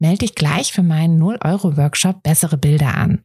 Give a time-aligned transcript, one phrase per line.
[0.00, 3.22] Melde dich gleich für meinen 0-Euro-Workshop Bessere Bilder an.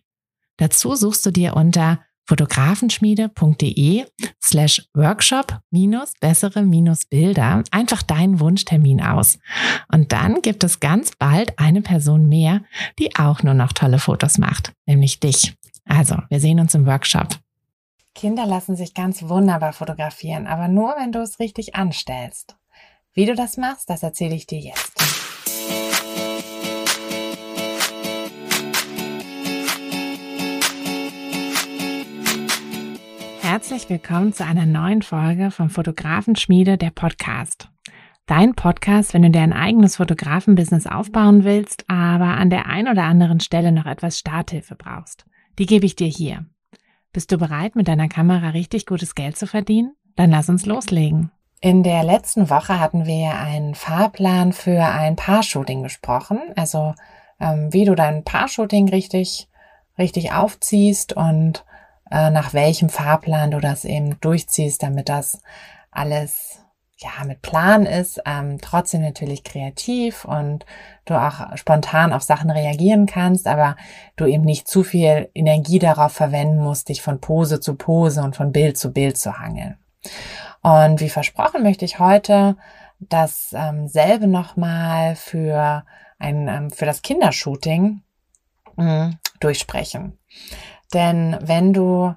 [0.58, 4.06] Dazu suchst du dir unter fotografenschmiede.de
[4.44, 9.40] slash workshop minus bessere minus Bilder einfach deinen Wunschtermin aus.
[9.92, 12.62] Und dann gibt es ganz bald eine Person mehr,
[13.00, 15.56] die auch nur noch tolle Fotos macht, nämlich dich.
[15.86, 17.38] Also, wir sehen uns im Workshop.
[18.16, 22.58] Kinder lassen sich ganz wunderbar fotografieren, aber nur, wenn du es richtig anstellst.
[23.14, 25.25] Wie du das machst, das erzähle ich dir jetzt.
[33.56, 37.70] Herzlich willkommen zu einer neuen Folge vom Fotografenschmiede, der Podcast.
[38.26, 43.04] Dein Podcast, wenn du dir ein eigenes Fotografenbusiness aufbauen willst, aber an der einen oder
[43.04, 45.26] anderen Stelle noch etwas Starthilfe brauchst.
[45.58, 46.46] Die gebe ich dir hier.
[47.14, 49.96] Bist du bereit, mit deiner Kamera richtig gutes Geld zu verdienen?
[50.18, 51.32] Dann lass uns loslegen.
[51.62, 56.42] In der letzten Woche hatten wir einen Fahrplan für ein Paar-Shooting besprochen.
[56.58, 56.94] Also
[57.40, 59.48] ähm, wie du dein Paar-Shooting richtig,
[59.98, 61.64] richtig aufziehst und
[62.12, 65.42] äh, nach welchem Fahrplan du das eben durchziehst, damit das
[65.92, 66.60] alles
[66.98, 70.66] ja, mit Plan ist, ähm, trotzdem natürlich kreativ und
[71.04, 73.76] du auch spontan auf Sachen reagieren kannst, aber
[74.16, 78.36] du eben nicht zu viel Energie darauf verwenden musst, dich von Pose zu Pose und
[78.36, 79.78] von Bild zu Bild zu hangeln.
[80.62, 82.56] Und wie versprochen möchte ich heute
[83.00, 85.84] dasselbe ähm, nochmal für
[86.18, 88.02] ein, ähm, für das Kindershooting
[88.78, 89.12] mh,
[89.42, 90.18] durchsprechen.
[90.94, 92.16] Denn wenn du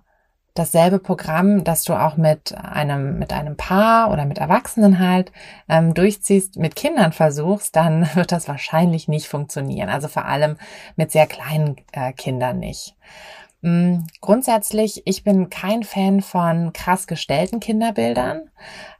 [0.54, 5.32] dasselbe Programm, das du auch mit einem, mit einem Paar oder mit Erwachsenen halt
[5.68, 9.88] ähm, durchziehst, mit Kindern versuchst, dann wird das wahrscheinlich nicht funktionieren.
[9.88, 10.56] Also vor allem
[10.96, 12.96] mit sehr kleinen äh, Kindern nicht.
[13.60, 14.06] Mhm.
[14.20, 18.50] Grundsätzlich, ich bin kein Fan von krass gestellten Kinderbildern.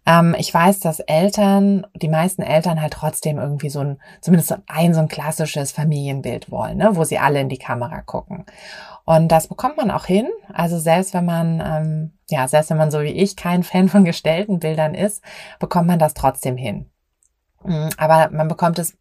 [0.04, 4.56] Ähm, ich weiß, dass Eltern, die meisten Eltern halt trotzdem irgendwie so ein, zumindest so
[4.66, 8.46] ein, so ein klassisches Familienbild wollen, ne, wo sie alle in die Kamera gucken.
[9.04, 10.28] Und das bekommt man auch hin.
[10.52, 14.04] Also selbst wenn man, ähm, ja, selbst wenn man so wie ich kein Fan von
[14.04, 15.22] gestellten Bildern ist,
[15.60, 16.90] bekommt man das trotzdem hin.
[17.62, 18.98] Mm, aber man bekommt es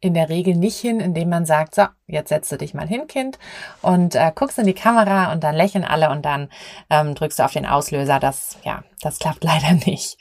[0.00, 3.06] in der Regel nicht hin, indem man sagt, so, jetzt setzt du dich mal hin,
[3.06, 3.38] Kind,
[3.82, 6.48] und äh, guckst in die Kamera und dann lächeln alle und dann
[6.90, 8.18] ähm, drückst du auf den Auslöser.
[8.18, 10.18] Das, ja, das klappt leider nicht.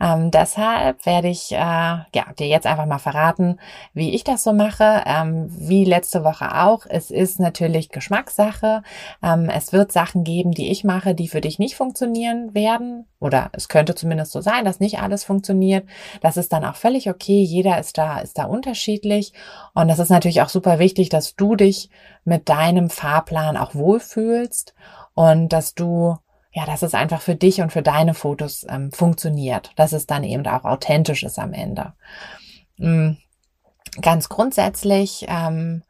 [0.00, 3.58] Ähm, deshalb werde ich äh, ja, dir jetzt einfach mal verraten,
[3.92, 5.02] wie ich das so mache.
[5.06, 6.86] Ähm, wie letzte Woche auch.
[6.88, 8.82] Es ist natürlich Geschmackssache.
[9.22, 13.06] Ähm, es wird Sachen geben, die ich mache, die für dich nicht funktionieren werden.
[13.18, 15.86] Oder es könnte zumindest so sein, dass nicht alles funktioniert.
[16.20, 17.42] Das ist dann auch völlig okay.
[17.42, 19.32] Jeder ist da, ist da unterschiedlich.
[19.74, 21.88] Und das ist natürlich auch super wichtig, dass du dich
[22.24, 24.74] mit deinem Fahrplan auch wohlfühlst
[25.14, 26.18] und dass du
[26.52, 30.24] ja, dass es einfach für dich und für deine Fotos ähm, funktioniert, dass es dann
[30.24, 31.92] eben auch authentisch ist am Ende.
[32.78, 33.18] Mhm.
[34.00, 35.82] Ganz grundsätzlich ähm,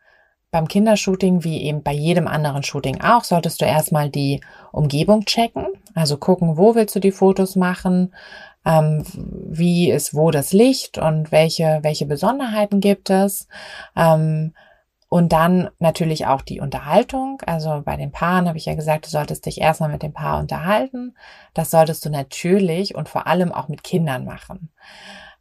[0.50, 4.40] beim Kindershooting, wie eben bei jedem anderen Shooting auch, solltest du erstmal die
[4.72, 8.12] Umgebung checken, also gucken, wo willst du die Fotos machen,
[8.64, 13.46] ähm, wie ist wo das Licht und welche, welche Besonderheiten gibt es.
[13.94, 14.52] Ähm,
[15.08, 17.40] und dann natürlich auch die Unterhaltung.
[17.46, 20.40] Also bei den Paaren habe ich ja gesagt, du solltest dich erstmal mit dem Paar
[20.40, 21.14] unterhalten.
[21.54, 24.70] Das solltest du natürlich und vor allem auch mit Kindern machen.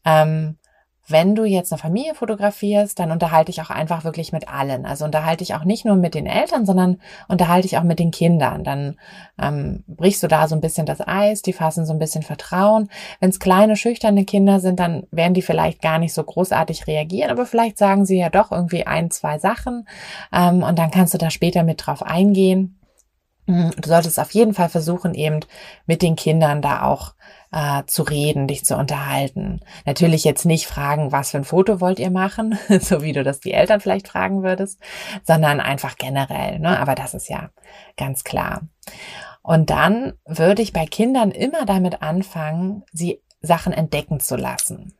[0.05, 0.57] Ähm,
[1.07, 4.85] wenn du jetzt eine Familie fotografierst, dann unterhalte ich auch einfach wirklich mit allen.
[4.85, 8.11] Also unterhalte ich auch nicht nur mit den Eltern, sondern unterhalte ich auch mit den
[8.11, 8.63] Kindern.
[8.63, 8.97] Dann
[9.39, 12.89] ähm, brichst du da so ein bisschen das Eis, die fassen so ein bisschen Vertrauen.
[13.19, 17.29] Wenn es kleine, schüchterne Kinder sind, dann werden die vielleicht gar nicht so großartig reagieren,
[17.29, 19.87] aber vielleicht sagen sie ja doch irgendwie ein, zwei Sachen
[20.33, 22.79] ähm, und dann kannst du da später mit drauf eingehen.
[23.47, 25.41] Mhm, du solltest auf jeden Fall versuchen, eben
[25.85, 27.13] mit den Kindern da auch
[27.55, 29.61] äh, zu reden, dich zu unterhalten.
[29.85, 33.39] Natürlich jetzt nicht fragen, was für ein Foto wollt ihr machen, so wie du das
[33.39, 34.79] die Eltern vielleicht fragen würdest,
[35.23, 36.59] sondern einfach generell.
[36.59, 36.77] Ne?
[36.77, 37.49] Aber das ist ja
[37.95, 38.63] ganz klar.
[39.41, 44.93] Und dann würde ich bei Kindern immer damit anfangen, sie Sachen entdecken zu lassen.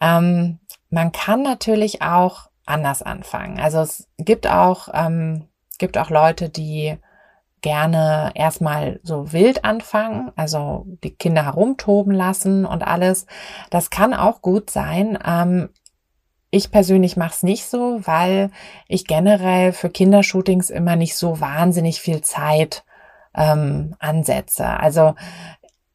[0.00, 0.58] Ähm,
[0.90, 3.60] man kann natürlich auch anders anfangen.
[3.60, 5.46] Also es gibt auch, ähm,
[5.78, 6.98] gibt auch Leute, die
[7.60, 13.26] gerne erstmal so wild anfangen, also die Kinder herumtoben lassen und alles.
[13.70, 15.18] Das kann auch gut sein.
[15.26, 15.70] Ähm,
[16.50, 18.50] ich persönlich mache es nicht so, weil
[18.86, 22.84] ich generell für Kindershootings immer nicht so wahnsinnig viel Zeit
[23.34, 24.66] ähm, ansetze.
[24.66, 25.14] Also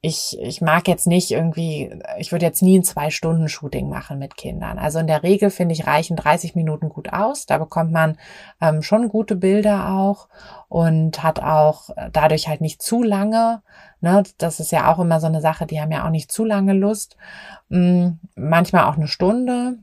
[0.06, 4.78] ich, ich mag jetzt nicht irgendwie, ich würde jetzt nie ein Zwei-Stunden-Shooting machen mit Kindern.
[4.78, 7.46] Also in der Regel finde ich reichen 30 Minuten gut aus.
[7.46, 8.18] Da bekommt man
[8.60, 10.28] ähm, schon gute Bilder auch
[10.68, 13.62] und hat auch dadurch halt nicht zu lange.
[14.02, 14.24] Ne?
[14.40, 16.74] Das ist ja auch immer so eine Sache, die haben ja auch nicht zu lange
[16.74, 17.16] Lust.
[17.70, 19.78] Hm, manchmal auch eine Stunde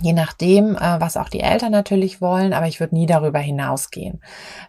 [0.00, 4.20] je nachdem, äh, was auch die Eltern natürlich wollen, aber ich würde nie darüber hinausgehen.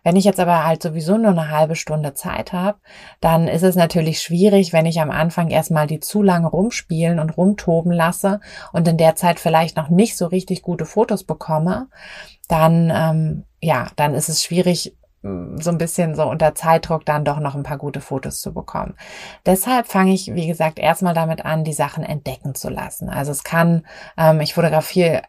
[0.03, 2.77] Wenn ich jetzt aber halt sowieso nur eine halbe Stunde Zeit habe,
[3.19, 7.37] dann ist es natürlich schwierig, wenn ich am Anfang erstmal die zu lange rumspielen und
[7.37, 8.39] rumtoben lasse
[8.71, 11.87] und in der Zeit vielleicht noch nicht so richtig gute Fotos bekomme,
[12.47, 17.39] dann ähm, ja, dann ist es schwierig, so ein bisschen so unter Zeitdruck dann doch
[17.39, 18.95] noch ein paar gute Fotos zu bekommen.
[19.45, 23.09] Deshalb fange ich, wie gesagt, erstmal damit an, die Sachen entdecken zu lassen.
[23.09, 23.85] Also es kann,
[24.17, 25.23] ähm, ich fotografiere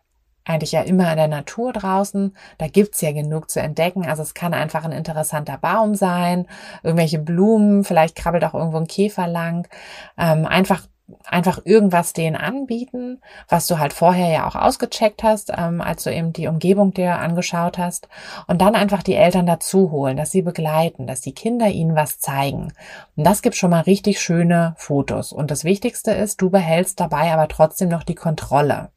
[0.45, 2.35] eigentlich ja immer in der Natur draußen.
[2.57, 4.07] Da gibt's ja genug zu entdecken.
[4.07, 6.47] Also es kann einfach ein interessanter Baum sein,
[6.83, 9.69] irgendwelche Blumen, vielleicht krabbelt auch irgendwo ein Käfer lang.
[10.17, 10.87] Ähm, einfach
[11.25, 16.13] einfach irgendwas denen anbieten, was du halt vorher ja auch ausgecheckt hast, ähm, als du
[16.13, 18.09] eben die Umgebung dir angeschaut hast
[18.47, 22.19] und dann einfach die Eltern dazu holen, dass sie begleiten, dass die Kinder ihnen was
[22.19, 22.73] zeigen.
[23.17, 25.33] Und das gibt schon mal richtig schöne Fotos.
[25.33, 28.91] Und das Wichtigste ist, du behältst dabei aber trotzdem noch die Kontrolle.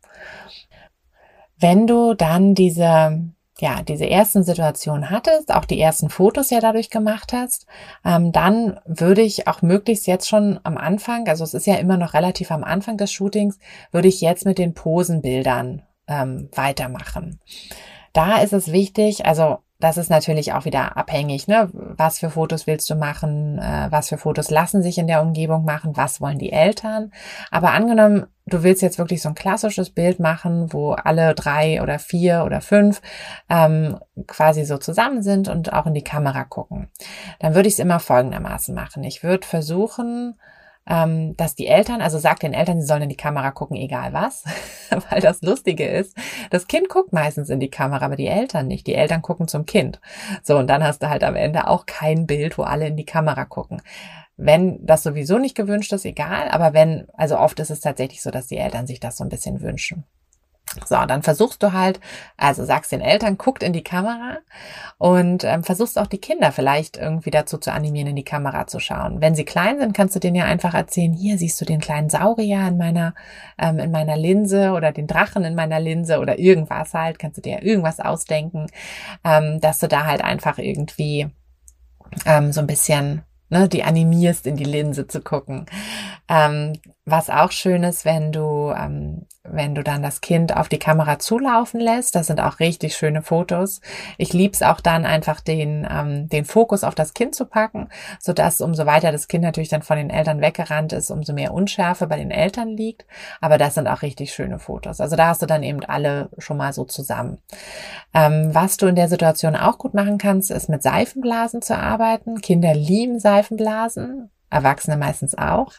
[1.57, 3.21] Wenn du dann diese
[3.61, 7.67] ja, diese ersten Situationen hattest, auch die ersten Fotos ja dadurch gemacht hast,
[8.03, 11.97] ähm, dann würde ich auch möglichst jetzt schon am Anfang, also es ist ja immer
[11.97, 13.59] noch relativ am Anfang des Shootings,
[13.91, 17.39] würde ich jetzt mit den Posenbildern ähm, weitermachen.
[18.13, 21.69] Da ist es wichtig, also das ist natürlich auch wieder abhängig, ne?
[21.73, 23.57] Was für Fotos willst du machen?
[23.57, 25.97] Äh, was für Fotos lassen sich in der Umgebung machen?
[25.97, 27.11] Was wollen die Eltern?
[27.49, 31.99] Aber angenommen, du willst jetzt wirklich so ein klassisches Bild machen, wo alle drei oder
[31.99, 33.01] vier oder fünf
[33.49, 33.97] ähm,
[34.27, 36.89] quasi so zusammen sind und auch in die Kamera gucken,
[37.39, 39.03] dann würde ich es immer folgendermaßen machen.
[39.03, 40.35] Ich würde versuchen,
[40.91, 44.11] ähm, dass die Eltern, also sagt den Eltern, sie sollen in die Kamera gucken, egal
[44.11, 44.43] was,
[45.09, 46.17] weil das Lustige ist,
[46.49, 48.85] das Kind guckt meistens in die Kamera, aber die Eltern nicht.
[48.87, 50.01] Die Eltern gucken zum Kind.
[50.43, 53.05] So, und dann hast du halt am Ende auch kein Bild, wo alle in die
[53.05, 53.81] Kamera gucken.
[54.35, 58.29] Wenn das sowieso nicht gewünscht ist, egal, aber wenn, also oft ist es tatsächlich so,
[58.29, 60.03] dass die Eltern sich das so ein bisschen wünschen.
[60.85, 61.99] So, dann versuchst du halt,
[62.37, 64.37] also sagst den Eltern, guckt in die Kamera
[64.97, 68.79] und ähm, versuchst auch die Kinder vielleicht irgendwie dazu zu animieren, in die Kamera zu
[68.79, 69.19] schauen.
[69.19, 72.09] Wenn sie klein sind, kannst du denen ja einfach erzählen, hier siehst du den kleinen
[72.09, 73.13] Saurier in meiner,
[73.57, 77.41] ähm, in meiner Linse oder den Drachen in meiner Linse oder irgendwas halt, kannst du
[77.41, 78.67] dir irgendwas ausdenken,
[79.25, 81.29] ähm, dass du da halt einfach irgendwie
[82.25, 85.65] ähm, so ein bisschen ne, die animierst, in die Linse zu gucken.
[86.27, 86.73] Ähm,
[87.05, 91.17] was auch schön ist, wenn du, ähm, wenn du dann das Kind auf die Kamera
[91.17, 93.81] zulaufen lässt, das sind auch richtig schöne Fotos.
[94.17, 97.89] Ich lieb's auch dann einfach den, ähm, den Fokus auf das Kind zu packen,
[98.19, 101.53] so dass umso weiter das Kind natürlich dann von den Eltern weggerannt ist, umso mehr
[101.53, 103.05] Unschärfe bei den Eltern liegt.
[103.39, 105.01] Aber das sind auch richtig schöne Fotos.
[105.01, 107.39] Also da hast du dann eben alle schon mal so zusammen.
[108.13, 112.41] Ähm, was du in der Situation auch gut machen kannst, ist mit Seifenblasen zu arbeiten.
[112.41, 115.73] Kinder lieben Seifenblasen Erwachsene meistens auch.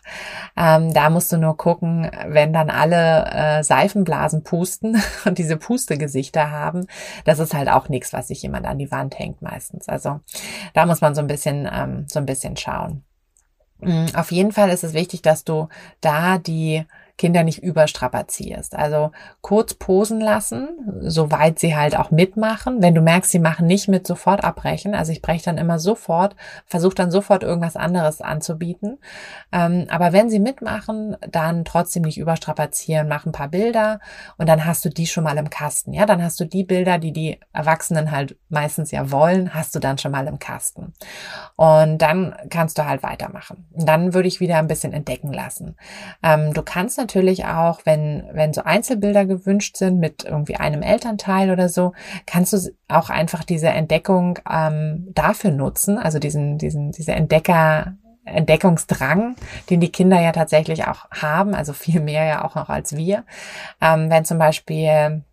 [0.56, 6.50] Ähm, da musst du nur gucken, wenn dann alle äh, Seifenblasen pusten und diese Pustegesichter
[6.50, 6.86] haben,
[7.24, 9.88] das ist halt auch nichts, was sich jemand an die Wand hängt meistens.
[9.88, 10.20] Also
[10.74, 13.04] da muss man so ein bisschen, ähm, so ein bisschen schauen.
[13.80, 15.68] Mm, auf jeden Fall ist es wichtig, dass du
[16.00, 16.84] da die
[17.18, 18.74] Kinder nicht überstrapazierst.
[18.74, 20.68] Also kurz posen lassen,
[21.00, 22.82] soweit sie halt auch mitmachen.
[22.82, 24.94] Wenn du merkst, sie machen nicht mit, sofort abbrechen.
[24.94, 26.34] Also ich breche dann immer sofort,
[26.66, 28.98] versuche dann sofort irgendwas anderes anzubieten.
[29.52, 34.00] Ähm, aber wenn sie mitmachen, dann trotzdem nicht überstrapazieren, mach ein paar Bilder
[34.38, 35.92] und dann hast du die schon mal im Kasten.
[35.92, 39.78] Ja, dann hast du die Bilder, die die Erwachsenen halt meistens ja wollen, hast du
[39.78, 40.92] dann schon mal im Kasten.
[41.56, 43.66] Und dann kannst du halt weitermachen.
[43.72, 45.76] Und dann würde ich wieder ein bisschen entdecken lassen.
[46.22, 47.11] Ähm, du kannst natürlich
[47.46, 51.92] auch, wenn, wenn so Einzelbilder gewünscht sind mit irgendwie einem Elternteil oder so,
[52.26, 59.34] kannst du auch einfach diese Entdeckung ähm, dafür nutzen, also diesen, diesen, diese Entdecker, Entdeckungsdrang,
[59.68, 63.24] den die Kinder ja tatsächlich auch haben, also viel mehr ja auch noch als wir.
[63.80, 65.24] Ähm, wenn zum Beispiel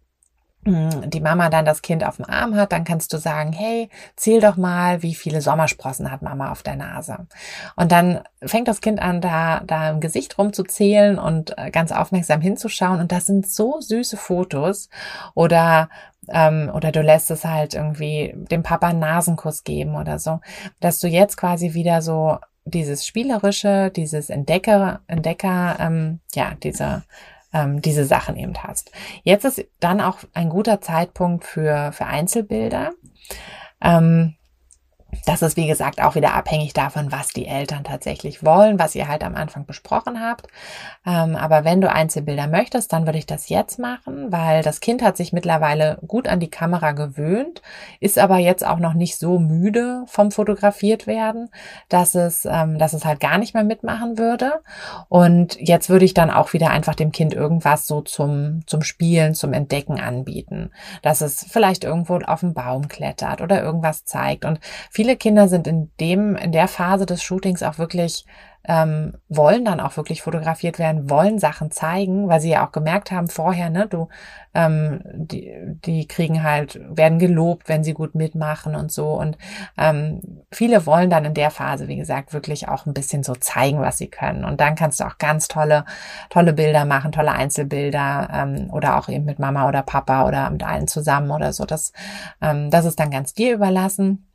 [0.70, 4.42] die Mama dann das Kind auf dem Arm hat, dann kannst du sagen, hey, zähl
[4.42, 7.28] doch mal, wie viele Sommersprossen hat Mama auf der Nase.
[7.76, 12.42] Und dann fängt das Kind an, da, da im Gesicht rumzuzählen und äh, ganz aufmerksam
[12.42, 13.00] hinzuschauen.
[13.00, 14.90] Und das sind so süße Fotos.
[15.34, 15.90] Oder
[16.32, 20.42] ähm, oder du lässt es halt irgendwie dem Papa einen Nasenkuss geben oder so,
[20.80, 27.04] dass du jetzt quasi wieder so dieses spielerische, dieses Entdecker, Entdecker, ähm, ja, diese
[27.54, 28.92] ähm, diese Sachen eben hast.
[29.24, 32.92] Jetzt ist dann auch ein guter Zeitpunkt für, für Einzelbilder.
[33.82, 34.36] Ähm,
[35.26, 39.08] das ist, wie gesagt, auch wieder abhängig davon, was die Eltern tatsächlich wollen, was ihr
[39.08, 40.48] halt am Anfang besprochen habt.
[41.06, 45.02] Ähm, aber wenn du Einzelbilder möchtest, dann würde ich das jetzt machen, weil das Kind
[45.02, 47.62] hat sich mittlerweile gut an die Kamera gewöhnt,
[48.00, 51.50] ist aber jetzt auch noch nicht so müde vom fotografiert werden,
[51.90, 54.62] dass es, ähm, dass es halt gar nicht mehr mitmachen würde.
[55.10, 59.34] Und jetzt würde ich dann auch wieder einfach dem Kind irgendwas so zum, zum Spielen,
[59.34, 60.72] zum Entdecken anbieten.
[61.02, 64.46] Dass es vielleicht irgendwo auf den Baum klettert oder irgendwas zeigt.
[64.46, 64.60] Und
[65.00, 68.26] viele Kinder sind in dem, in der Phase des Shootings auch wirklich
[68.66, 73.10] ähm, wollen dann auch wirklich fotografiert werden, wollen Sachen zeigen, weil sie ja auch gemerkt
[73.10, 74.10] haben vorher, ne, du,
[74.54, 75.54] ähm, die,
[75.86, 79.14] die kriegen halt, werden gelobt, wenn sie gut mitmachen und so.
[79.14, 79.38] Und
[79.78, 83.80] ähm, viele wollen dann in der Phase, wie gesagt, wirklich auch ein bisschen so zeigen,
[83.80, 84.44] was sie können.
[84.44, 85.86] Und dann kannst du auch ganz tolle,
[86.30, 90.64] tolle Bilder machen, tolle Einzelbilder ähm, oder auch eben mit Mama oder Papa oder mit
[90.64, 91.64] allen zusammen oder so.
[91.64, 91.94] Das,
[92.42, 94.29] ähm, das ist dann ganz dir überlassen.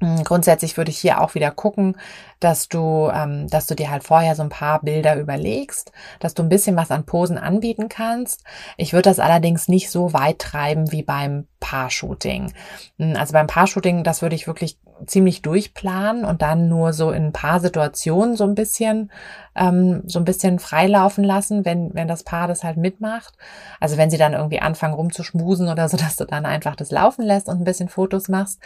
[0.00, 1.96] Hm, grundsätzlich würde ich hier auch wieder gucken,
[2.40, 6.42] dass du, ähm, dass du dir halt vorher so ein paar Bilder überlegst, dass du
[6.42, 8.42] ein bisschen was an Posen anbieten kannst.
[8.76, 12.52] Ich würde das allerdings nicht so weit treiben wie beim Paar-Shooting.
[12.98, 17.26] Hm, also beim Paar-Shooting, das würde ich wirklich ziemlich durchplanen und dann nur so in
[17.26, 19.10] ein paar Situationen so ein bisschen,
[19.54, 23.34] ähm, so ein bisschen freilaufen lassen, wenn, wenn das Paar das halt mitmacht.
[23.78, 27.24] Also wenn sie dann irgendwie anfangen rumzuschmusen oder so, dass du dann einfach das laufen
[27.24, 28.60] lässt und ein bisschen Fotos machst.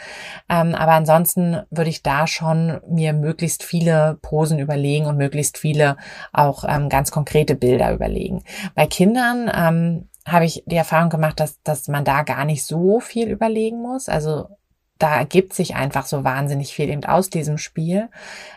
[0.49, 5.97] Ähm, aber ansonsten würde ich da schon mir möglichst viele Posen überlegen und möglichst viele
[6.31, 8.43] auch ähm, ganz konkrete Bilder überlegen.
[8.75, 12.99] Bei Kindern ähm, habe ich die Erfahrung gemacht, dass, dass man da gar nicht so
[12.99, 14.09] viel überlegen muss.
[14.09, 14.47] Also
[14.97, 18.09] da ergibt sich einfach so wahnsinnig viel eben aus diesem Spiel.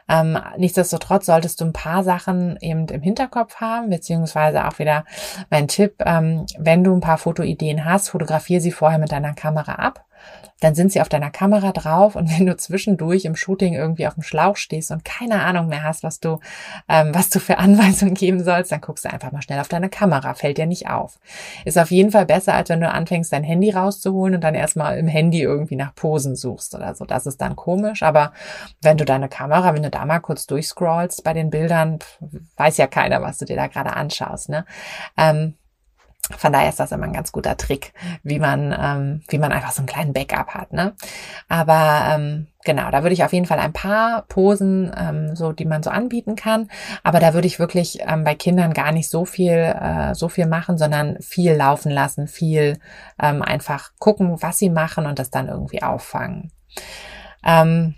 [0.08, 5.04] Ähm, nichtsdestotrotz solltest du ein paar Sachen eben im Hinterkopf haben, beziehungsweise auch wieder
[5.50, 9.74] mein Tipp, ähm, wenn du ein paar Fotoideen hast, fotografiere sie vorher mit deiner Kamera
[9.74, 10.04] ab
[10.60, 14.14] dann sind sie auf deiner Kamera drauf und wenn du zwischendurch im Shooting irgendwie auf
[14.14, 16.40] dem Schlauch stehst und keine Ahnung mehr hast, was du,
[16.88, 19.88] ähm, was du für Anweisungen geben sollst, dann guckst du einfach mal schnell auf deine
[19.88, 21.18] Kamera, fällt dir nicht auf.
[21.64, 24.98] Ist auf jeden Fall besser, als wenn du anfängst, dein Handy rauszuholen und dann erstmal
[24.98, 27.04] im Handy irgendwie nach Posen suchst oder so.
[27.04, 28.32] Das ist dann komisch, aber
[28.82, 31.98] wenn du deine Kamera, wenn du da mal kurz durchscrollst bei den Bildern,
[32.56, 34.64] weiß ja keiner, was du dir da gerade anschaust, ne?
[35.16, 35.54] Ähm,
[36.36, 37.92] von daher ist das immer ein ganz guter Trick,
[38.22, 40.72] wie man, ähm, wie man einfach so einen kleinen Backup hat.
[40.72, 40.94] Ne?
[41.48, 45.64] Aber ähm, genau, da würde ich auf jeden Fall ein paar Posen, ähm, so die
[45.64, 46.68] man so anbieten kann.
[47.02, 50.46] Aber da würde ich wirklich ähm, bei Kindern gar nicht so viel, äh, so viel
[50.46, 52.78] machen, sondern viel laufen lassen, viel
[53.20, 56.52] ähm, einfach gucken, was sie machen und das dann irgendwie auffangen.
[57.44, 57.94] Ähm,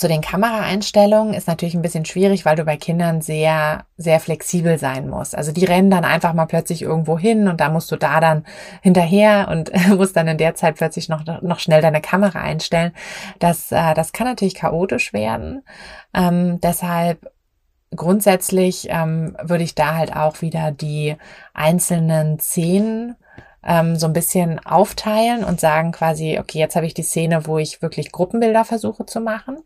[0.00, 4.78] zu den Kameraeinstellungen ist natürlich ein bisschen schwierig, weil du bei Kindern sehr, sehr flexibel
[4.78, 5.36] sein musst.
[5.36, 8.46] Also die rennen dann einfach mal plötzlich irgendwo hin und da musst du da dann
[8.80, 12.92] hinterher und musst dann in der Zeit plötzlich noch, noch schnell deine Kamera einstellen.
[13.40, 15.64] Das, äh, das kann natürlich chaotisch werden.
[16.14, 17.30] Ähm, deshalb
[17.94, 21.16] grundsätzlich ähm, würde ich da halt auch wieder die
[21.52, 23.16] einzelnen Szenen
[23.62, 27.58] ähm, so ein bisschen aufteilen und sagen quasi, okay, jetzt habe ich die Szene, wo
[27.58, 29.58] ich wirklich Gruppenbilder versuche zu machen.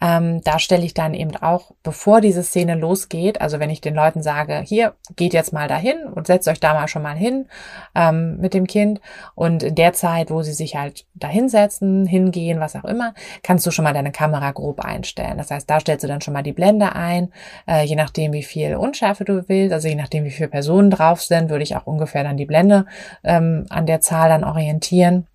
[0.00, 3.94] Ähm, da stelle ich dann eben auch, bevor diese Szene losgeht, also wenn ich den
[3.94, 7.46] Leuten sage, hier, geht jetzt mal dahin und setzt euch da mal schon mal hin
[7.94, 9.00] ähm, mit dem Kind
[9.34, 13.70] und in der Zeit, wo sie sich halt dahinsetzen, hingehen, was auch immer, kannst du
[13.70, 15.38] schon mal deine Kamera grob einstellen.
[15.38, 17.32] Das heißt, da stellst du dann schon mal die Blende ein,
[17.66, 21.22] äh, je nachdem, wie viel Unschärfe du willst, also je nachdem, wie viele Personen drauf
[21.22, 22.84] sind, würde ich auch ungefähr dann die Blende
[23.22, 25.26] ähm, an der Zahl dann orientieren.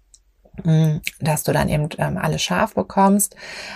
[0.63, 3.35] Mm, dass du dann eben ähm, alles scharf bekommst.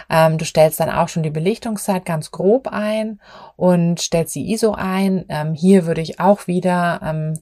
[0.09, 3.19] Ähm, du stellst dann auch schon die Belichtungszeit ganz grob ein
[3.55, 5.25] und stellst die ISO ein.
[5.29, 7.39] Ähm, hier würde ich auch wieder ähm,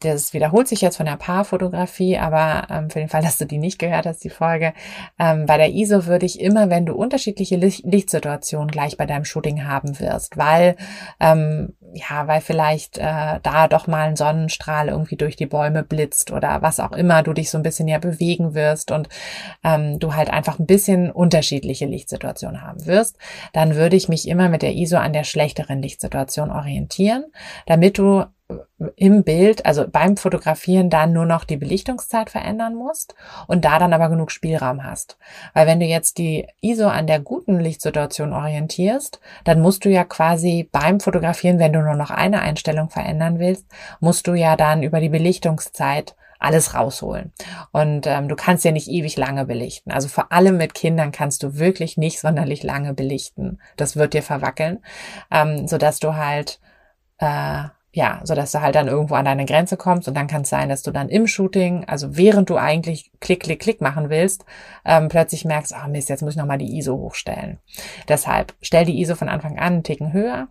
[0.00, 3.58] das wiederholt sich jetzt von der Paarfotografie, aber ähm, für den Fall, dass du die
[3.58, 4.72] nicht gehört hast, die Folge,
[5.18, 9.24] ähm, bei der ISO würde ich immer, wenn du unterschiedliche Licht Lichtsituationen gleich bei deinem
[9.24, 10.76] Shooting haben wirst, weil
[11.20, 16.30] ähm, ja, weil vielleicht äh, da doch mal ein Sonnenstrahl irgendwie durch die Bäume blitzt
[16.30, 19.08] oder was auch immer, du dich so ein bisschen ja bewegen wirst und
[19.64, 23.16] ähm, du halt einfach ein bisschen unterschiedliche Lichtsituationen haben wirst,
[23.52, 27.24] dann würde ich mich immer mit der ISO an der schlechteren Lichtsituation orientieren,
[27.66, 28.24] damit du
[28.96, 33.14] im Bild, also beim Fotografieren dann nur noch die Belichtungszeit verändern musst
[33.46, 35.18] und da dann aber genug Spielraum hast.
[35.54, 40.04] Weil wenn du jetzt die ISO an der guten Lichtsituation orientierst, dann musst du ja
[40.04, 43.66] quasi beim Fotografieren, wenn du nur noch eine Einstellung verändern willst,
[44.00, 47.32] musst du ja dann über die Belichtungszeit alles rausholen.
[47.70, 49.92] Und ähm, du kannst ja nicht ewig lange belichten.
[49.92, 53.60] Also vor allem mit Kindern kannst du wirklich nicht sonderlich lange belichten.
[53.76, 54.80] Das wird dir verwackeln,
[55.30, 56.58] ähm, so dass du halt
[57.18, 60.42] äh, ja, so dass du halt dann irgendwo an deine Grenze kommst und dann kann
[60.42, 64.10] es sein, dass du dann im Shooting, also während du eigentlich Klick, Klick, Klick machen
[64.10, 64.44] willst,
[64.84, 67.58] ähm, plötzlich merkst, ah oh Mist, jetzt muss ich nochmal die ISO hochstellen.
[68.08, 70.48] Deshalb stell die ISO von Anfang an einen Ticken höher,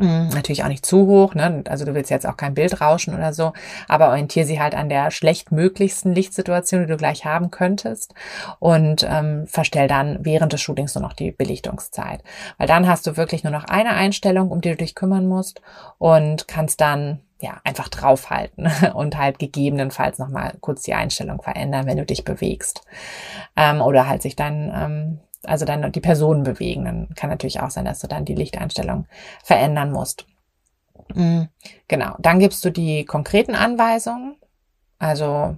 [0.00, 1.62] natürlich auch nicht zu hoch, ne?
[1.68, 3.52] Also du willst jetzt auch kein Bild rauschen oder so,
[3.88, 8.14] aber orientiere sie halt an der schlechtmöglichsten Lichtsituation, die du gleich haben könntest
[8.58, 12.22] und ähm, verstell dann während des Shootings nur noch die Belichtungszeit.
[12.58, 15.60] Weil dann hast du wirklich nur noch eine Einstellung, um die du dich kümmern musst
[15.98, 21.96] und kannst dann ja, einfach draufhalten und halt gegebenenfalls nochmal kurz die Einstellung verändern, wenn
[21.96, 22.82] du dich bewegst.
[23.56, 26.84] Ähm, oder halt sich dann ähm, also dann die Personen bewegen.
[26.84, 29.06] Dann kann natürlich auch sein, dass du dann die Lichteinstellung
[29.42, 30.26] verändern musst.
[31.14, 31.48] Mhm.
[31.88, 32.16] Genau.
[32.18, 34.36] Dann gibst du die konkreten Anweisungen.
[34.98, 35.56] Also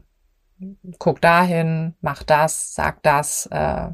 [0.99, 3.89] guck dahin, mach das, sag das, äh,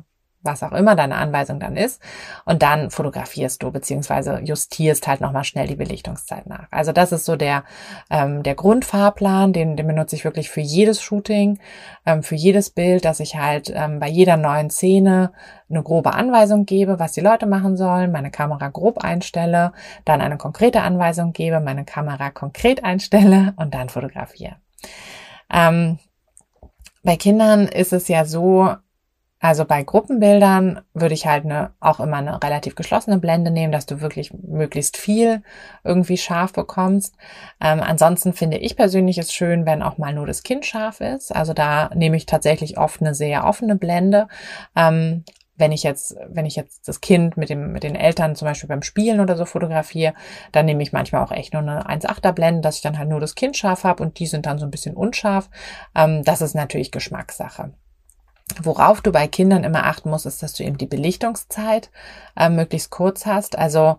[0.48, 2.02] was auch immer deine Anweisung dann ist.
[2.44, 6.66] Und dann fotografierst du beziehungsweise justierst halt nochmal schnell die Belichtungszeit nach.
[6.70, 7.64] Also das ist so der,
[8.10, 11.58] ähm, der Grundfahrplan, den, den benutze ich wirklich für jedes Shooting,
[12.06, 15.32] ähm, für jedes Bild, dass ich halt ähm, bei jeder neuen Szene
[15.70, 19.72] eine grobe Anweisung gebe, was die Leute machen sollen, meine Kamera grob einstelle,
[20.04, 24.56] dann eine konkrete Anweisung gebe, meine Kamera konkret einstelle und dann fotografiere.
[25.52, 25.98] Ähm,
[27.02, 28.74] bei Kindern ist es ja so,
[29.40, 33.86] also bei Gruppenbildern würde ich halt eine, auch immer eine relativ geschlossene Blende nehmen, dass
[33.86, 35.42] du wirklich möglichst viel
[35.84, 37.14] irgendwie scharf bekommst.
[37.60, 41.34] Ähm, ansonsten finde ich persönlich es schön, wenn auch mal nur das Kind scharf ist.
[41.34, 44.26] Also da nehme ich tatsächlich oft eine sehr offene Blende.
[44.74, 45.24] Ähm,
[45.56, 48.68] wenn ich jetzt, wenn ich jetzt das Kind mit dem, mit den Eltern zum Beispiel
[48.68, 50.14] beim Spielen oder so fotografiere,
[50.52, 53.20] dann nehme ich manchmal auch echt nur eine 1,8er Blende, dass ich dann halt nur
[53.20, 55.50] das Kind scharf habe und die sind dann so ein bisschen unscharf.
[55.94, 57.72] Ähm, das ist natürlich Geschmackssache.
[58.62, 61.90] Worauf du bei Kindern immer achten musst, ist, dass du eben die Belichtungszeit
[62.36, 63.56] äh, möglichst kurz hast.
[63.58, 63.98] Also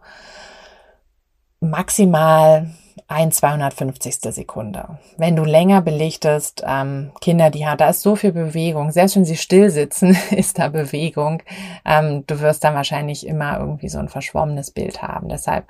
[1.62, 2.72] maximal
[3.08, 4.18] ein 250.
[4.34, 5.00] Sekunde.
[5.18, 8.92] Wenn du länger belichtest, ähm, Kinder, die haben, da ist so viel Bewegung.
[8.92, 11.42] Selbst wenn sie still sitzen, ist da Bewegung.
[11.86, 15.28] Ähm, du wirst dann wahrscheinlich immer irgendwie so ein verschwommenes Bild haben.
[15.28, 15.66] Deshalb,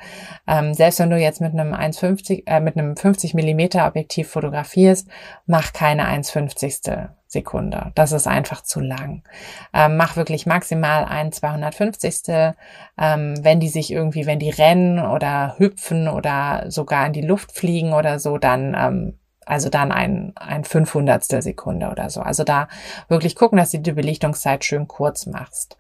[0.48, 5.08] ähm, selbst wenn du jetzt mit einem 1,50, äh, mit einem 50 Millimeter Objektiv fotografierst,
[5.46, 7.10] mach keine 1,50.
[7.30, 7.92] Sekunde.
[7.94, 9.24] Das ist einfach zu lang.
[9.72, 12.54] Ähm, mach wirklich maximal ein 250.
[12.98, 17.52] Ähm, wenn die sich irgendwie, wenn die rennen oder hüpfen oder sogar in die Luft
[17.52, 21.24] fliegen oder so, dann ähm, also dann ein, ein 500.
[21.24, 22.22] Sekunde oder so.
[22.22, 22.68] Also da
[23.08, 25.78] wirklich gucken, dass du die Belichtungszeit schön kurz machst.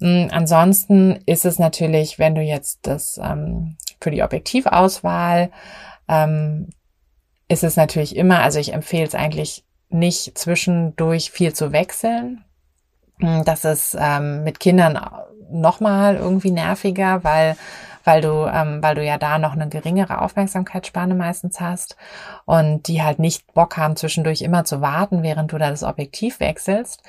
[0.00, 5.50] Ähm, ansonsten ist es natürlich, wenn du jetzt das ähm, für die Objektivauswahl
[6.08, 6.68] ähm,
[7.48, 12.44] ist es natürlich immer, also ich empfehle es eigentlich nicht zwischendurch viel zu wechseln.
[13.20, 14.98] Hm, das ist ähm, mit Kindern
[15.50, 17.56] nochmal irgendwie nerviger, weil
[18.08, 21.94] weil du, ähm, weil du ja da noch eine geringere Aufmerksamkeitsspanne meistens hast
[22.46, 26.40] und die halt nicht Bock haben, zwischendurch immer zu warten, während du da das Objektiv
[26.40, 27.02] wechselst.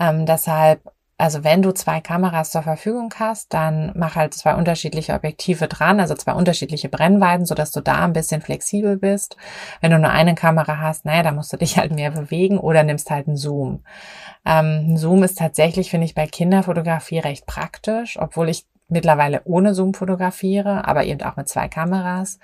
[0.00, 0.80] Ähm, deshalb
[1.18, 5.98] also wenn du zwei Kameras zur Verfügung hast, dann mach halt zwei unterschiedliche Objektive dran,
[5.98, 9.36] also zwei unterschiedliche Brennweiten, sodass du da ein bisschen flexibel bist.
[9.80, 12.82] Wenn du nur eine Kamera hast, naja, da musst du dich halt mehr bewegen oder
[12.82, 13.82] nimmst halt einen Zoom.
[14.44, 19.74] Ähm, ein Zoom ist tatsächlich, finde ich, bei Kinderfotografie recht praktisch, obwohl ich mittlerweile ohne
[19.74, 22.38] Zoom fotografiere, aber eben auch mit zwei Kameras.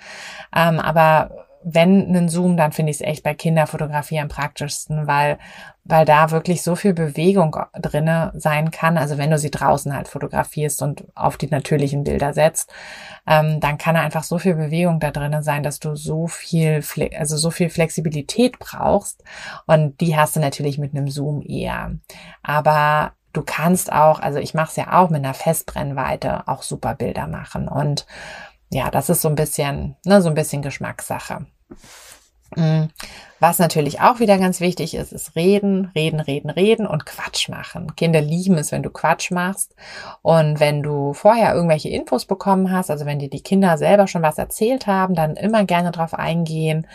[0.53, 5.37] Ähm, aber wenn einen Zoom, dann finde ich es echt bei Kinderfotografie am praktischsten, weil,
[5.83, 8.97] weil da wirklich so viel Bewegung drinne sein kann.
[8.97, 12.71] Also wenn du sie draußen halt fotografierst und auf die natürlichen Bilder setzt,
[13.27, 16.83] ähm, dann kann einfach so viel Bewegung da drinnen sein, dass du so viel,
[17.17, 19.23] also so viel Flexibilität brauchst.
[19.65, 21.91] Und die hast du natürlich mit einem Zoom eher.
[22.41, 26.95] Aber du kannst auch, also ich mache es ja auch mit einer Festbrennweite, auch super
[26.95, 27.67] Bilder machen.
[27.67, 28.05] Und
[28.73, 31.45] ja, das ist so ein bisschen, ne, so ein bisschen Geschmackssache.
[32.55, 32.85] Mm.
[33.39, 37.93] Was natürlich auch wieder ganz wichtig ist, ist reden, reden, reden, reden und Quatsch machen.
[37.95, 39.75] Kinder lieben es, wenn du Quatsch machst.
[40.21, 44.21] Und wenn du vorher irgendwelche Infos bekommen hast, also wenn dir die Kinder selber schon
[44.21, 46.87] was erzählt haben, dann immer gerne drauf eingehen,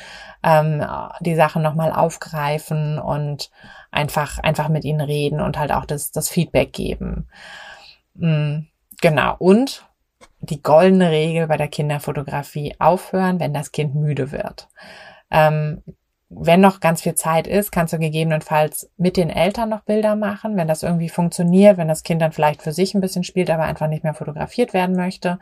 [0.43, 0.83] ähm,
[1.21, 3.51] die Sachen nochmal aufgreifen und
[3.91, 7.29] einfach, einfach mit ihnen reden und halt auch das, das Feedback geben.
[8.15, 8.69] Mhm.
[9.03, 9.37] Genau.
[9.39, 9.88] Und
[10.41, 14.69] die goldene Regel bei der Kinderfotografie aufhören, wenn das Kind müde wird.
[15.31, 15.83] Ähm,
[16.31, 20.57] wenn noch ganz viel Zeit ist, kannst du gegebenenfalls mit den Eltern noch Bilder machen,
[20.57, 23.63] wenn das irgendwie funktioniert, wenn das Kind dann vielleicht für sich ein bisschen spielt, aber
[23.63, 25.39] einfach nicht mehr fotografiert werden möchte.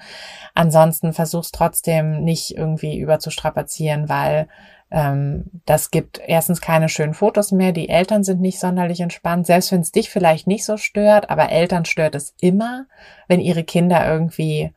[0.54, 4.46] Ansonsten versuch's trotzdem nicht irgendwie überzustrapazieren, weil
[4.92, 7.72] ähm, das gibt erstens keine schönen Fotos mehr.
[7.72, 11.50] Die Eltern sind nicht sonderlich entspannt, selbst wenn es dich vielleicht nicht so stört, aber
[11.50, 12.86] Eltern stört es immer,
[13.26, 14.72] wenn ihre Kinder irgendwie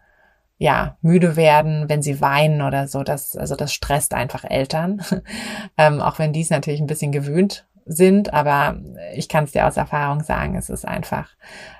[0.59, 3.03] ja, müde werden, wenn sie weinen oder so.
[3.03, 5.01] Das, also das stresst einfach Eltern.
[5.77, 8.77] ähm, auch wenn die es natürlich ein bisschen gewöhnt sind, aber
[9.15, 11.29] ich kann es dir aus Erfahrung sagen, es ist einfach,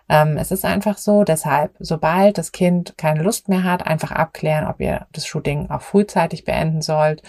[0.07, 1.23] ähm, es ist einfach so.
[1.23, 5.81] Deshalb, sobald das Kind keine Lust mehr hat, einfach abklären, ob ihr das Shooting auch
[5.81, 7.21] frühzeitig beenden sollt.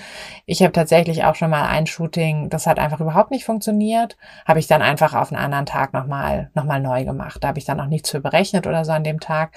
[0.46, 4.60] Ich habe tatsächlich auch schon mal ein Shooting, das hat einfach überhaupt nicht funktioniert, habe
[4.60, 7.42] ich dann einfach auf einen anderen Tag nochmal noch mal neu gemacht.
[7.42, 9.50] Da habe ich dann auch nichts für berechnet oder so an dem Tag.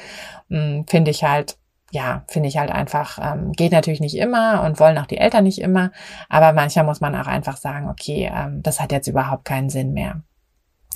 [0.50, 1.58] Hm, Finde ich halt
[1.94, 5.44] ja, finde ich halt einfach, ähm, geht natürlich nicht immer und wollen auch die Eltern
[5.44, 5.92] nicht immer,
[6.28, 9.94] aber manchmal muss man auch einfach sagen, okay, ähm, das hat jetzt überhaupt keinen Sinn
[9.94, 10.24] mehr.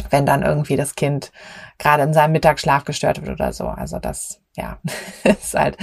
[0.09, 1.31] Wenn dann irgendwie das Kind
[1.77, 3.67] gerade in seinem Mittagsschlaf gestört wird oder so.
[3.67, 4.79] Also das, ja,
[5.23, 5.77] ist halt,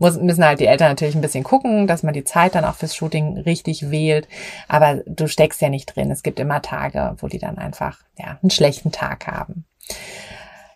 [0.00, 2.74] muss, müssen halt die Eltern natürlich ein bisschen gucken, dass man die Zeit dann auch
[2.74, 4.28] fürs Shooting richtig wählt.
[4.68, 6.10] Aber du steckst ja nicht drin.
[6.10, 9.64] Es gibt immer Tage, wo die dann einfach, ja, einen schlechten Tag haben.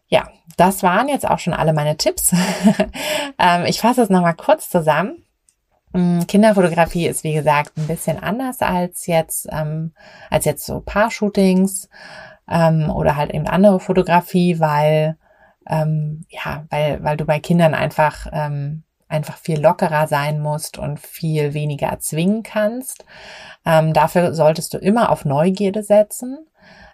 [0.09, 2.33] Ja, das waren jetzt auch schon alle meine Tipps.
[3.38, 5.25] ähm, ich fasse es nochmal kurz zusammen.
[5.93, 9.93] Mm, Kinderfotografie ist wie gesagt ein bisschen anders als jetzt ähm,
[10.31, 11.88] als jetzt so Paar-Shootings
[12.49, 15.17] ähm, oder halt eben andere Fotografie, weil
[15.69, 20.99] ähm, ja, weil weil du bei Kindern einfach ähm, einfach viel lockerer sein musst und
[20.99, 23.05] viel weniger erzwingen kannst.
[23.67, 26.38] Ähm, dafür solltest du immer auf Neugierde setzen.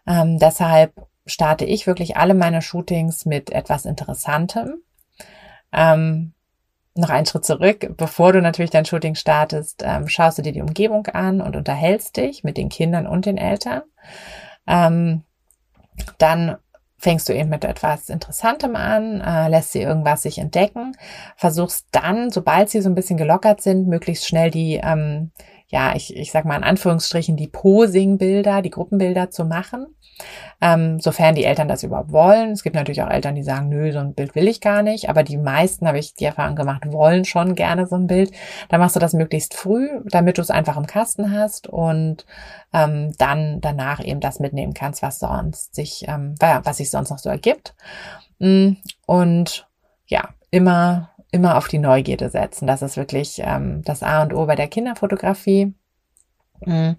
[0.07, 4.83] Ähm, deshalb starte ich wirklich alle meine Shootings mit etwas Interessantem.
[5.73, 6.33] Ähm,
[6.95, 10.62] noch einen Schritt zurück, bevor du natürlich dein Shooting startest, ähm, schaust du dir die
[10.62, 13.83] Umgebung an und unterhältst dich mit den Kindern und den Eltern.
[14.67, 15.23] Ähm,
[16.19, 16.57] dann
[16.99, 20.97] fängst du eben mit etwas Interessantem an, äh, lässt sie irgendwas sich entdecken,
[21.37, 25.31] versuchst dann, sobald sie so ein bisschen gelockert sind, möglichst schnell die, ähm,
[25.68, 29.94] ja, ich, ich sag mal in Anführungsstrichen, die Posing-Bilder, die Gruppenbilder zu machen
[30.61, 32.50] ähm, sofern die Eltern das überhaupt wollen.
[32.50, 35.09] Es gibt natürlich auch Eltern, die sagen, nö, so ein Bild will ich gar nicht,
[35.09, 38.33] aber die meisten, habe ich die Erfahrung gemacht, wollen schon gerne so ein Bild.
[38.68, 42.26] Dann machst du das möglichst früh, damit du es einfach im Kasten hast und
[42.72, 47.18] ähm, dann danach eben das mitnehmen kannst, was sonst sich, ähm, was sich sonst noch
[47.18, 47.74] so ergibt.
[48.38, 48.72] Mm,
[49.07, 49.68] und
[50.07, 52.67] ja, immer immer auf die Neugierde setzen.
[52.67, 55.75] Das ist wirklich ähm, das A und O bei der Kinderfotografie.
[56.64, 56.93] Mm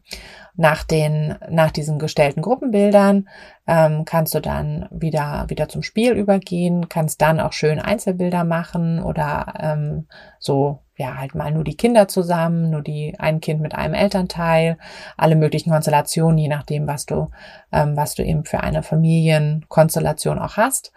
[0.60, 3.30] nach den, nach diesen gestellten Gruppenbildern
[3.66, 9.02] ähm, kannst du dann wieder, wieder zum Spiel übergehen, kannst dann auch schön Einzelbilder machen
[9.02, 13.74] oder ähm, so, ja, halt mal nur die Kinder zusammen, nur die, ein Kind mit
[13.74, 14.78] einem Elternteil,
[15.16, 17.32] alle möglichen Konstellationen, je nachdem, was du,
[17.72, 20.92] ähm, was du eben für eine Familienkonstellation auch hast.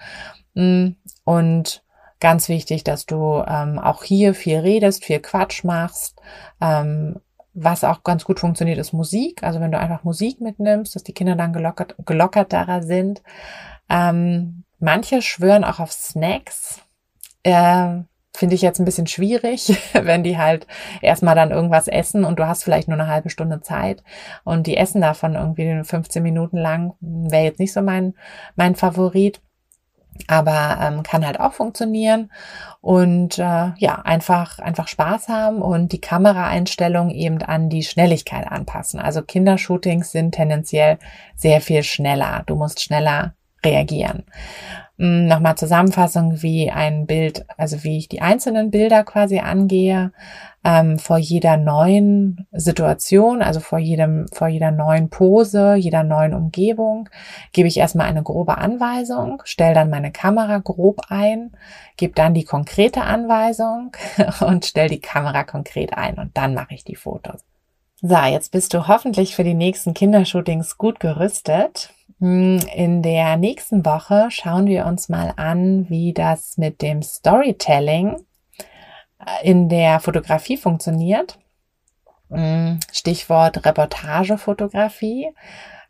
[0.55, 0.88] Mm,
[1.23, 1.85] und
[2.22, 6.22] ganz wichtig, dass du ähm, auch hier viel redest, viel Quatsch machst,
[6.61, 7.16] ähm,
[7.52, 9.42] was auch ganz gut funktioniert, ist Musik.
[9.42, 13.22] Also wenn du einfach Musik mitnimmst, dass die Kinder dann gelockert, gelockerter sind.
[13.90, 16.80] Ähm, manche schwören auch auf Snacks.
[17.42, 18.02] Äh,
[18.35, 20.68] Finde ich jetzt ein bisschen schwierig, wenn die halt
[21.02, 24.02] erstmal dann irgendwas essen und du hast vielleicht nur eine halbe Stunde Zeit
[24.44, 26.94] und die essen davon irgendwie 15 Minuten lang.
[27.00, 28.14] Wäre jetzt nicht so mein,
[28.54, 29.42] mein Favorit
[30.27, 32.31] aber ähm, kann halt auch funktionieren
[32.81, 39.01] und äh, ja einfach einfach Spaß haben und die Kameraeinstellung eben an die Schnelligkeit anpassen.
[39.01, 40.98] Also Kindershootings sind tendenziell
[41.35, 42.42] sehr viel schneller.
[42.46, 44.25] Du musst schneller reagieren.
[44.98, 50.12] Hm, nochmal Zusammenfassung, wie ein Bild, also wie ich die einzelnen Bilder quasi angehe
[50.64, 57.09] ähm, vor jeder neuen Situation, also vor jedem, vor jeder neuen Pose, jeder neuen Umgebung,
[57.53, 61.53] gebe ich erstmal eine grobe Anweisung, stelle dann meine Kamera grob ein,
[61.96, 63.92] gebe dann die konkrete Anweisung
[64.40, 67.40] und stelle die Kamera konkret ein und dann mache ich die Fotos.
[68.05, 71.94] So, jetzt bist du hoffentlich für die nächsten Kindershootings gut gerüstet.
[72.22, 78.24] Hm, in der nächsten Woche schauen wir uns mal an, wie das mit dem Storytelling
[79.42, 81.40] in der Fotografie funktioniert.
[82.28, 85.35] Mm, Stichwort Reportagefotografie.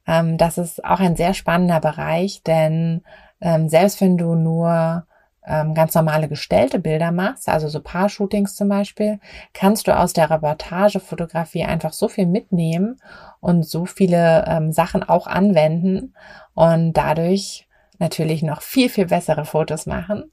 [0.06, 3.02] Ähm, das ist auch ein sehr spannender Bereich, denn
[3.42, 5.06] ähm, selbst wenn du nur
[5.46, 9.18] ähm, ganz normale gestellte Bilder machst, also so Paar-Shootings zum Beispiel,
[9.54, 13.00] kannst du aus der Reportagefotografie einfach so viel mitnehmen
[13.40, 16.14] und so viele Sachen auch anwenden
[16.54, 17.66] und dadurch
[17.98, 20.30] natürlich noch viel, viel bessere Fotos machen.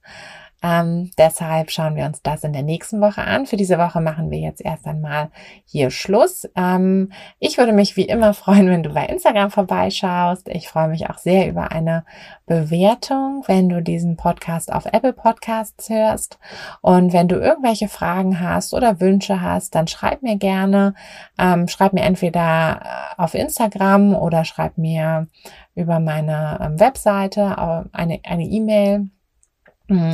[0.62, 3.46] Ähm, deshalb schauen wir uns das in der nächsten Woche an.
[3.46, 5.30] Für diese Woche machen wir jetzt erst einmal
[5.66, 6.50] hier Schluss.
[6.56, 10.50] Ähm, ich würde mich wie immer freuen, wenn du bei Instagram vorbeischaust.
[10.50, 12.04] Ich freue mich auch sehr über eine
[12.46, 16.40] Bewertung, wenn du diesen Podcast auf Apple Podcasts hörst.
[16.82, 20.94] Und wenn du irgendwelche Fragen hast oder Wünsche hast, dann schreib mir gerne.
[21.38, 25.28] Ähm, schreib mir entweder äh, auf Instagram oder schreib mir
[25.76, 27.56] über meine ähm, Webseite
[27.94, 29.00] eine E-Mail.
[29.00, 29.19] Mm,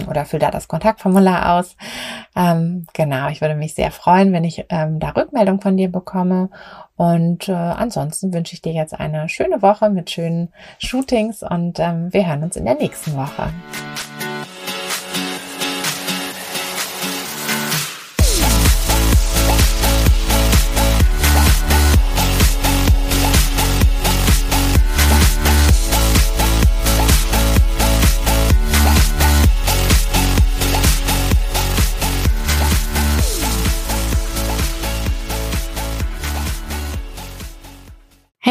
[0.09, 1.75] oder füll da das Kontaktformular aus.
[2.35, 6.49] Ähm, genau, ich würde mich sehr freuen, wenn ich ähm, da Rückmeldung von dir bekomme.
[6.97, 12.13] Und äh, ansonsten wünsche ich dir jetzt eine schöne Woche mit schönen Shootings und ähm,
[12.13, 13.49] wir hören uns in der nächsten Woche.